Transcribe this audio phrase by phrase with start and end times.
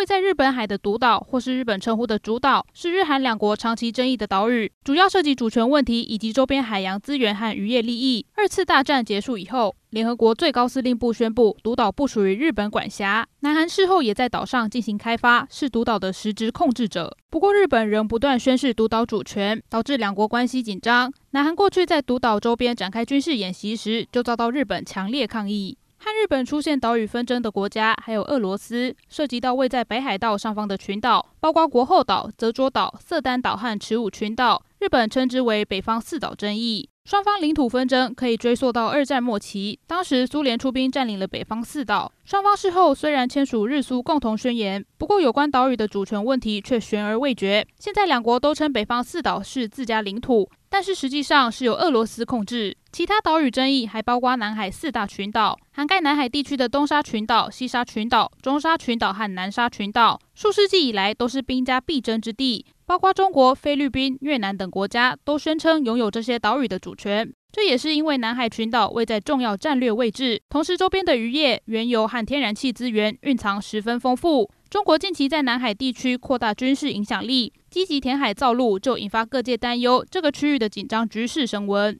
[0.00, 8.24] 位在日本海的独岛，或是日本称呼的主岛，是日韩两国长期争议的岛屿，主要涉及主权问题以及周边海洋资源和渔业利益。
[8.34, 13.26] 二次大战结束以后，联合国最高司令部宣布独岛不属于日本管辖。
[13.40, 17.14] 南韩事后也在岛上进行开发，是独岛的实质控制者。
[17.28, 21.12] 不过，日本仍不断宣示独岛主权，导致两国关系紧张。
[21.32, 25.76] 南韩过去在独岛周边展开军事演习时，就遭到日本强烈抗议。
[26.02, 36.88] 和日本出现岛屿纷争的国家还有俄罗斯，涉及到位在北海道上方的群岛，包括国后岛、泽卓岛、色丹岛和池武群岛，日本称之为北方四岛争议。
[37.04, 42.10] 双方领土纷争可以追溯到二战末期，当时苏联出兵占领了北方四岛。
[42.24, 47.66] 双方事后虽然签署日苏共同宣言，不过有关岛屿的主权问题却悬而未决。
[47.78, 52.76] 现在两国都称北方四岛是自家领土，但是实际上是由俄罗斯控制。
[52.92, 62.64] 其他岛屿争议还包括南海四大群岛，涵盖南海地区的东沙群岛、西沙群岛、中沙群岛和南沙群岛，数世纪以来都是兵家必争之地。
[62.86, 74.50] 包括中国、菲律宾、越南等国家都宣称拥有这些岛屿的主权，这也是因为南海群岛位在重要战略位置，同时周边的渔业、原油和天然气资源蕴藏十分丰富。
[74.70, 81.98] 中国近期在南海地区扩大军事影响力，积极填海造陆，就引发各界担忧，这个区域的紧张局势升温。